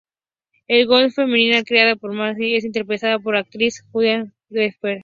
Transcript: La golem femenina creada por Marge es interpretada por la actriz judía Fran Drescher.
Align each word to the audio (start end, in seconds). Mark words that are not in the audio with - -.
La 0.67 0.79
golem 0.91 1.11
femenina 1.17 1.63
creada 1.69 1.95
por 1.95 2.11
Marge 2.11 2.55
es 2.57 2.65
interpretada 2.65 3.19
por 3.19 3.35
la 3.35 3.41
actriz 3.41 3.85
judía 3.91 4.15
Fran 4.17 4.33
Drescher. 4.49 4.99